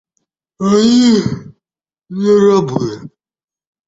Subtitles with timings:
[0.69, 1.11] Они
[2.21, 2.87] не рабы!